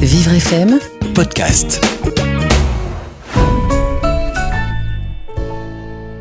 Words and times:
Vivre 0.00 0.40
FM 0.40 0.78
podcast. 1.14 1.99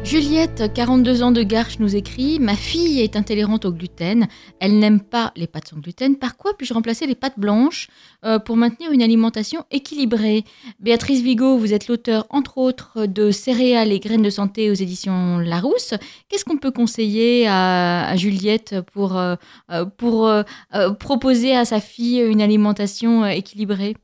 Juliette, 0.10 0.74
42 0.74 1.22
ans 1.22 1.30
de 1.30 1.44
Garches, 1.44 1.78
nous 1.78 1.96
écrit 1.96 2.40
Ma 2.40 2.56
fille 2.56 3.00
est 3.00 3.16
intolérante 3.16 3.66
au 3.66 3.72
gluten. 3.72 4.28
Elle 4.60 4.80
n'aime 4.80 5.02
pas 5.02 5.32
les 5.36 5.46
pâtes 5.46 5.68
sans 5.68 5.78
gluten. 5.78 6.16
Par 6.16 6.36
quoi 6.36 6.54
puis-je 6.58 6.74
remplacer 6.74 7.06
les 7.06 7.14
pâtes 7.14 7.38
blanches 7.38 7.90
euh, 8.26 8.40
pour 8.40 8.58
maintenir 8.58 8.92
une 8.92 9.04
alimentation 9.04 9.66
équilibrée? 9.70 10.46
Béatrice 10.80 11.22
Vigo, 11.22 11.60
vous 11.60 11.76
êtes 11.76 11.88
l'auteur, 11.88 12.26
entre 12.32 12.58
autres, 12.58 13.06
de 13.06 13.30
Céréales 13.30 13.92
et 13.92 14.00
graines 14.00 14.24
de 14.24 14.32
santé 14.32 14.72
aux 14.72 14.74
éditions 14.74 15.38
Larousse. 15.38 15.94
Qu'est-ce 16.28 16.44
qu'on 16.44 16.58
peut 16.58 16.72
conseiller 16.72 17.48
à, 17.48 18.16
Juliette 18.16 18.78
pour, 18.94 19.16
euh, 19.16 19.36
euh, 19.70 20.94
proposer 21.00 21.56
à 21.56 21.66
sa 21.66 21.80
fille 21.80 22.20
une 22.20 22.42
alimentation 22.42 23.28
équilibrée? 23.28 23.96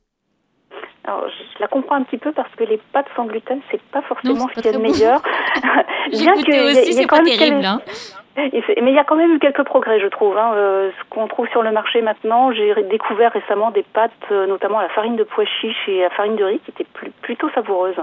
Alors, 1.06 1.26
je 1.28 1.60
la 1.60 1.68
comprends 1.68 1.94
un 1.96 2.02
petit 2.02 2.18
peu 2.18 2.32
parce 2.32 2.52
que 2.56 2.64
les 2.64 2.78
pâtes 2.92 3.06
sans 3.14 3.26
gluten, 3.26 3.60
c'est 3.70 3.80
pas 3.92 4.02
forcément 4.02 4.34
Non, 4.34 4.48
ce 4.48 4.54
qu'il 4.54 4.64
y 4.66 4.68
a 4.68 4.72
de 4.72 4.78
meilleur. 4.78 5.22
J'ai 6.12 6.18
Bien 6.24 6.34
que 6.34 6.72
aussi, 6.72 6.92
c'est 6.94 7.04
quand 7.06 7.18
pas 7.18 7.22
même 7.22 7.36
terrible. 7.38 7.56
quel- 7.58 7.64
hein. 7.66 7.80
Mais 8.36 8.50
il 8.52 8.94
y 8.94 8.98
a 8.98 9.04
quand 9.04 9.16
même 9.16 9.32
eu 9.34 9.38
quelques 9.38 9.62
progrès, 9.64 9.98
je 9.98 10.06
trouve. 10.08 10.36
hein. 10.36 10.52
Euh, 10.54 10.90
ce 10.98 11.04
qu'on 11.08 11.26
trouve 11.26 11.48
sur 11.48 11.62
le 11.62 11.70
marché 11.72 12.02
maintenant, 12.02 12.52
j'ai 12.52 12.74
découvert 12.84 13.32
récemment 13.32 13.70
des 13.70 13.82
pâtes, 13.82 14.12
euh, 14.30 14.46
notamment 14.46 14.80
la 14.80 14.90
farine 14.90 15.16
de 15.16 15.24
pois 15.24 15.44
chiche 15.46 15.88
et 15.88 16.00
la 16.02 16.10
farine 16.10 16.36
de 16.36 16.44
riz, 16.44 16.58
qui 16.60 16.70
étaient 16.70 16.86
plus- 16.92 17.10
plutôt 17.22 17.48
savoureuses. 17.50 17.96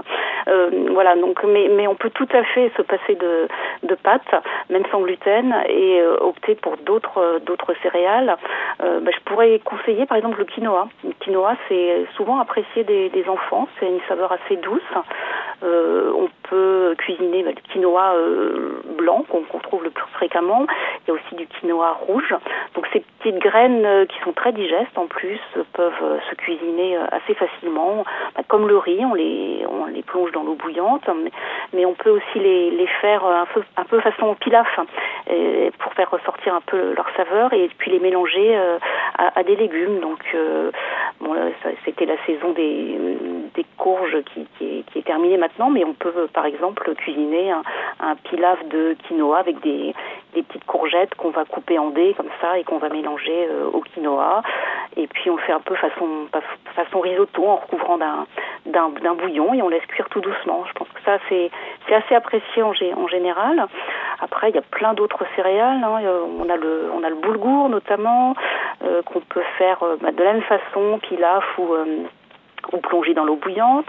Euh, 0.48 0.70
voilà, 0.90 1.14
donc, 1.14 1.42
mais, 1.44 1.68
mais 1.70 1.86
on 1.86 1.94
peut 1.94 2.10
tout 2.10 2.28
à 2.32 2.42
fait 2.42 2.70
se 2.76 2.82
passer 2.82 3.14
de, 3.14 3.48
de 3.84 3.94
pâtes, 3.94 4.34
même 4.70 4.84
sans 4.90 5.00
gluten, 5.02 5.54
et 5.68 6.00
euh, 6.00 6.16
opter 6.20 6.56
pour 6.56 6.76
d'autres 6.78 7.18
euh, 7.18 7.38
d'autres 7.40 7.74
céréales. 7.82 8.36
Bah, 8.80 9.10
je 9.14 9.20
pourrais 9.24 9.58
conseiller, 9.60 10.04
par 10.06 10.16
exemple, 10.16 10.38
le 10.38 10.44
quinoa. 10.44 10.88
Le 11.04 11.12
quinoa, 11.20 11.54
c'est 11.68 12.04
souvent 12.16 12.38
apprécié 12.38 12.84
des, 12.84 13.08
des 13.10 13.28
enfants. 13.28 13.68
C'est 13.78 13.86
une 13.86 14.00
saveur 14.08 14.32
assez 14.32 14.56
douce. 14.56 14.82
Euh, 15.64 16.12
on 16.14 16.28
peut 16.48 16.94
cuisiner 16.98 17.42
bah, 17.42 17.52
du 17.52 17.62
quinoa 17.62 18.14
euh, 18.14 18.82
blanc 18.98 19.24
qu'on 19.28 19.58
trouve 19.60 19.82
le 19.82 19.90
plus 19.90 20.04
fréquemment. 20.12 20.66
Il 21.02 21.08
y 21.08 21.10
a 21.10 21.14
aussi 21.14 21.34
du 21.34 21.46
quinoa 21.46 21.92
rouge. 21.92 22.34
Donc 22.74 22.86
ces 22.92 23.00
petites 23.00 23.38
graines 23.38 23.84
euh, 23.86 24.04
qui 24.04 24.18
sont 24.20 24.32
très 24.32 24.52
digestes 24.52 24.96
en 24.96 25.06
plus 25.06 25.40
peuvent 25.72 26.20
se 26.30 26.34
cuisiner 26.34 26.96
assez 27.12 27.34
facilement. 27.34 28.04
Bah, 28.36 28.42
comme 28.46 28.68
le 28.68 28.76
riz, 28.76 29.04
on 29.04 29.14
les, 29.14 29.64
on 29.68 29.86
les 29.86 30.02
plonge 30.02 30.32
dans 30.32 30.42
l'eau 30.42 30.54
bouillante, 30.54 31.08
mais, 31.72 31.84
on 31.86 31.94
peut 31.94 32.10
aussi 32.10 32.38
les, 32.38 32.70
les 32.70 32.86
faire 33.00 33.24
un 33.24 33.46
peu, 33.46 33.62
un 33.76 33.84
peu 33.84 34.00
façon 34.00 34.34
pilaf 34.34 34.66
euh, 35.30 35.70
pour 35.78 35.92
faire 35.92 36.10
ressortir 36.10 36.54
un 36.54 36.62
peu 36.62 36.94
leur 36.94 37.06
saveur 37.16 37.52
et 37.52 37.68
puis 37.78 37.90
les 37.90 38.00
mélanger 38.00 38.56
à, 39.18 39.38
à 39.38 39.42
des 39.42 39.56
légumes. 39.56 40.00
Donc 40.00 40.20
bon, 41.20 41.34
c'était 41.84 42.06
la 42.06 42.16
saison 42.26 42.52
des, 42.52 42.98
qui, 44.22 44.46
est, 44.98 45.02
terminée 45.02 45.36
maintenant, 45.36 45.70
mais 45.70 45.84
on 45.84 45.92
peut 45.92 46.28
par 46.32 46.46
exemple 46.46 46.94
cuisiner 46.94 47.50
un, 47.50 47.62
pilaf 48.24 48.64
de 48.68 48.96
quinoa 49.06 49.38
avec 49.38 49.60
des, 49.60 49.94
petites 50.32 50.64
courgettes 50.64 51.14
qu'on 51.14 51.30
va 51.30 51.44
couper 51.44 51.78
en 51.78 51.90
dés 51.90 52.14
comme 52.16 52.30
ça 52.40 52.58
et 52.58 52.64
qu'on 52.64 52.78
va 52.78 52.88
mélanger 52.88 53.46
euh, 53.48 53.66
au 53.72 53.80
quinoa. 53.80 54.42
Et 54.96 55.06
puis 55.06 55.30
on 55.30 55.36
fait 55.36 55.52
un 55.52 55.60
peu 55.60 55.74
façon, 55.76 56.26
façon 56.74 57.00
risotto 57.00 57.46
en 57.46 57.56
recouvrant 57.56 57.98
d'un 57.98 59.14
bouillon 59.14 59.54
et 59.54 59.62
on 59.62 59.68
laisse 59.68 59.84
cuire 59.86 60.08
tout 60.08 60.20
doucement. 60.20 60.64
Je 60.66 60.72
pense 60.72 60.88
que 60.88 61.02
ça 61.04 61.18
c'est 61.28 61.50
assez 61.94 62.14
apprécié 62.14 62.62
en, 62.62 62.72
gé- 62.72 62.94
en 62.94 63.06
général. 63.06 63.66
Après 64.20 64.48
il 64.50 64.54
y 64.54 64.58
a 64.58 64.62
plein 64.62 64.94
d'autres 64.94 65.24
céréales. 65.36 65.84
hein. 65.84 66.00
On 66.40 66.48
a 66.48 66.56
le 66.56 66.90
on 66.92 67.04
a 67.04 67.10
le 67.10 67.16
boulgour 67.16 67.68
notamment 67.68 68.34
euh, 68.82 69.02
qu'on 69.02 69.20
peut 69.20 69.44
faire 69.58 69.82
euh, 69.82 69.96
bah, 70.00 70.10
de 70.10 70.22
la 70.22 70.32
même 70.32 70.42
façon 70.42 70.98
pilaf 71.02 71.44
ou 71.58 71.74
ou 72.74 72.78
plonger 72.78 73.14
dans 73.14 73.24
l'eau 73.24 73.36
bouillante. 73.36 73.86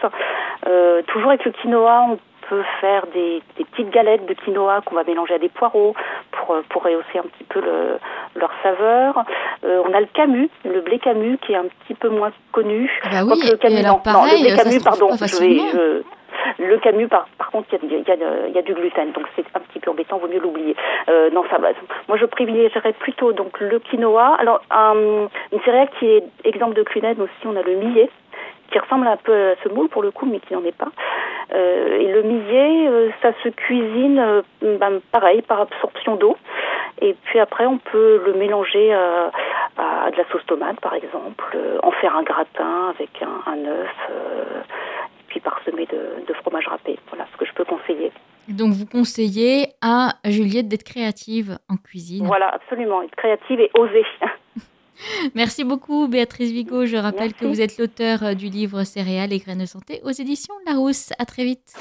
Euh, 0.67 1.02
toujours 1.08 1.30
avec 1.30 1.45
le 1.45 1.52
quinoa, 1.52 2.05
on 2.11 2.17
peut 2.50 2.64
faire 2.80 3.05
des, 3.14 3.41
des 3.58 3.66
petites 3.66 3.89
galettes 3.89 4.25
de 4.28 4.33
quinoa 4.36 4.81
qu'on 4.86 4.96
va 4.96 5.03
mélanger 5.03 5.34
à 5.34 5.40
des 5.40 5.50
poireaux 5.50 5.96
pour, 6.31 6.56
euh, 6.56 6.62
pour 6.69 6.84
rehausser 6.84 7.18
un 7.18 7.24
petit 7.24 7.44
peu 7.50 7.59
le, 7.59 7.97
leur 8.35 8.51
saveur. 8.62 9.24
Euh, 9.63 9.81
on 9.85 9.94
a 9.94 10.00
le 10.00 10.06
camus, 10.13 10.50
le 10.63 10.81
blé 10.81 11.00
camus 11.00 11.38
qui 11.40 11.53
est 11.53 11.57
un 11.57 11.66
petit 11.85 11.95
peu 11.95 12.09
moins 12.09 12.31
connu. 12.51 12.91
Ah 13.03 13.07
bah 13.12 13.18
oui, 13.24 13.40
Quoique 13.40 13.51
le 13.51 13.57
camus, 13.57 13.78
alors 13.79 14.01
non, 14.06 14.12
non, 14.13 14.19
pareil, 14.19 14.44
le 14.44 14.50
blé 14.50 14.63
camus, 14.63 14.84
pardon, 14.84 15.09
je 15.12 15.40
vais, 15.40 15.57
je- 15.74 16.03
le 16.59 16.78
camus, 16.78 17.07
par, 17.07 17.25
par 17.40 17.50
contre, 17.50 17.69
il 17.81 17.91
y 17.91 18.12
a, 18.12 18.16
y, 18.16 18.51
y 18.59 18.62
du 18.63 18.74
gluten, 18.75 19.12
donc 19.13 19.25
c'est 19.35 19.45
un 19.56 19.59
petit 19.62 19.79
peu 19.79 19.90
embêtant, 19.90 20.18
vaut 20.19 20.28
mieux 20.28 20.40
l'oublier. 20.40 20.75
Euh, 21.09 21.29
non, 21.31 21.44
ça 21.50 21.57
va. 21.57 21.69
Moi, 22.07 22.18
je 22.18 22.25
privilégierais 22.25 22.94
plutôt 22.94 23.31
donc 23.34 23.59
le 23.59 23.79
quinoa. 23.79 24.35
Alors, 24.40 24.62
un- 24.69 25.28
une 25.51 25.62
céréale 25.63 25.90
qui 25.97 26.06
est 26.06 26.24
exemple 26.44 26.75
de 26.75 26.84
gluten 26.84 27.19
aussi, 27.22 27.47
on 27.47 27.56
a 27.56 27.63
le 27.63 27.75
millet 27.75 28.09
qui 28.71 28.79
ressemble 28.79 29.07
un 29.07 29.17
peu 29.17 29.51
à 29.51 29.55
ce 29.63 29.69
moule 29.69 29.89
pour 29.89 30.01
le 30.01 30.11
coup, 30.11 30.25
mais 30.25 30.39
qui 30.39 30.53
n'en 30.53 30.63
est 30.63 30.75
pas. 30.75 30.91
Euh, 31.53 31.99
et 31.99 32.11
le 32.11 32.23
millet, 32.23 32.87
euh, 32.87 33.09
ça 33.21 33.31
se 33.43 33.49
cuisine 33.49 34.19
euh, 34.19 34.41
ben, 34.61 34.99
pareil 35.11 35.41
par 35.41 35.61
absorption 35.61 36.15
d'eau. 36.15 36.37
Et 37.01 37.15
puis 37.25 37.39
après, 37.39 37.65
on 37.65 37.77
peut 37.77 38.21
le 38.25 38.33
mélanger 38.33 38.93
à 38.93 39.31
de 40.11 40.17
la 40.17 40.23
sauce 40.31 40.45
tomate, 40.45 40.79
par 40.79 40.93
exemple, 40.93 41.57
en 41.83 41.91
faire 41.91 42.15
un 42.15 42.23
gratin 42.23 42.93
avec 42.95 43.09
un, 43.21 43.51
un 43.51 43.65
œuf, 43.65 44.09
et 44.09 45.23
puis 45.27 45.41
parsemé 45.41 45.85
de, 45.87 46.25
de 46.25 46.33
fromage 46.35 46.67
râpé. 46.67 46.97
Voilà 47.09 47.25
ce 47.33 47.37
que 47.37 47.45
je 47.45 47.53
peux 47.53 47.65
conseiller. 47.65 48.13
Donc 48.47 48.71
vous 48.71 48.85
conseillez 48.85 49.73
à 49.81 50.13
Juliette 50.23 50.69
d'être 50.69 50.85
créative 50.85 51.57
en 51.69 51.75
cuisine. 51.75 52.25
Voilà, 52.25 52.47
absolument. 52.47 53.01
Être 53.01 53.15
créative 53.15 53.59
et 53.59 53.71
oser. 53.77 54.05
Merci 55.35 55.63
beaucoup 55.63 56.07
Béatrice 56.07 56.51
Vigo. 56.51 56.85
Je 56.85 56.97
rappelle 56.97 57.33
que 57.33 57.45
vous 57.45 57.61
êtes 57.61 57.78
l'auteur 57.78 58.23
euh, 58.23 58.33
du 58.33 58.50
livre 58.50 58.83
Céréales 58.83 59.33
et 59.33 59.39
graines 59.39 59.59
de 59.59 59.66
santé 59.66 60.01
aux 60.03 60.11
éditions 60.11 60.56
Larousse. 60.66 61.09
À 61.17 61.25
très 61.25 61.44
vite. 61.44 61.73